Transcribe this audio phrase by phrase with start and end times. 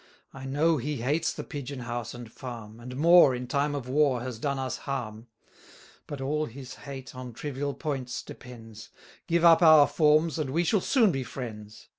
[0.33, 4.21] I know he hates the Pigeon house and Farm, And more, in time of war
[4.21, 5.27] has done us harm:
[6.07, 8.89] But all his hate on trivial points depends;
[9.27, 11.87] Give up our forms, and we shall soon be friends.